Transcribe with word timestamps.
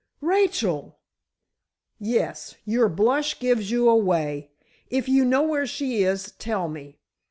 "Rachel!" 0.23 0.97
"Yes, 1.99 2.55
your 2.65 2.89
blush 2.89 3.39
gives 3.39 3.69
you 3.69 3.87
away. 3.87 4.49
If 4.89 5.07
you 5.07 5.23
know 5.23 5.43
where 5.43 5.67
she 5.67 6.01
is, 6.01 6.31
tell 6.39 6.67
me. 6.67 6.97